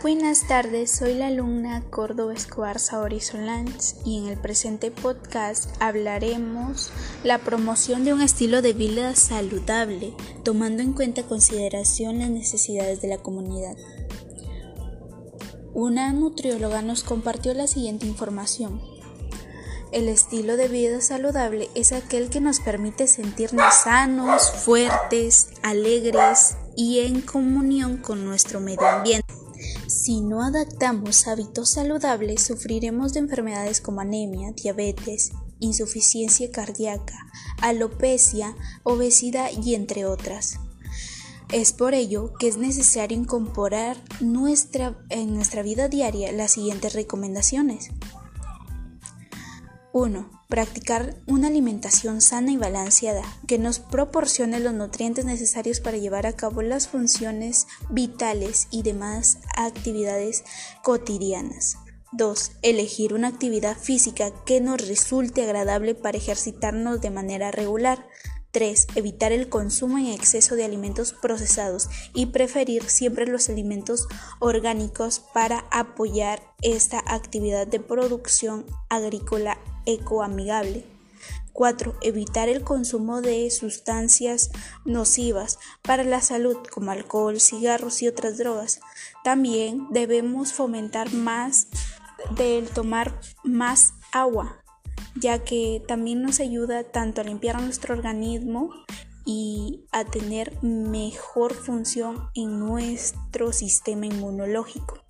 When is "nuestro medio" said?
28.24-28.86